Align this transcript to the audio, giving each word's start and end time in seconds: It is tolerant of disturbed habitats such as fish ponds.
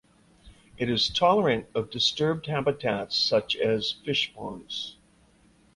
It 0.79 0.89
is 0.89 1.09
tolerant 1.09 1.67
of 1.75 1.91
disturbed 1.91 2.47
habitats 2.47 3.15
such 3.15 3.55
as 3.55 3.91
fish 4.03 4.33
ponds. 4.33 4.97